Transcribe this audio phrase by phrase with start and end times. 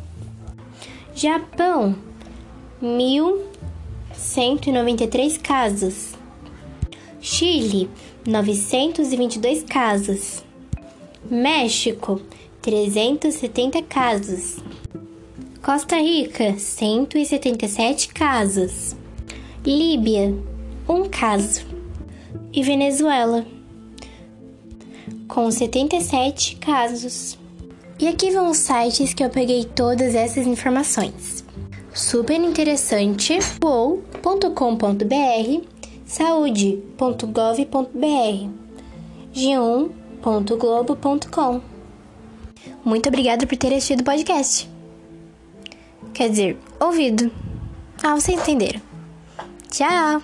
[1.20, 1.96] Japão,
[2.80, 6.14] 1.193 casos.
[7.20, 7.90] Chile,
[8.24, 10.44] 922 casos.
[11.28, 12.20] México,
[12.62, 14.58] 370 casos.
[15.60, 18.94] Costa Rica, 177 casos.
[19.66, 20.32] Líbia,
[20.88, 21.66] um caso.
[22.52, 23.44] E Venezuela,
[25.26, 27.36] com 77 casos.
[27.98, 31.44] E aqui vão os sites que eu peguei todas essas informações.
[31.92, 34.38] Super interessante ou.com.br,
[36.06, 38.48] saúde.gov.br,
[39.34, 41.60] g1.globo.com.
[42.84, 44.70] Muito obrigada por ter assistido o podcast.
[46.14, 47.30] Quer dizer, ouvido.
[48.02, 48.80] Ah, vocês entenderam.
[49.70, 50.22] Tchau!